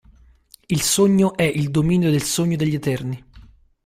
Il 0.69 0.81
Sogno 0.81 1.35
è 1.37 1.43
il 1.43 1.69
dominio 1.69 2.09
del 2.09 2.23
Sogno 2.23 2.55
degli 2.55 2.73
Eterni. 2.73 3.23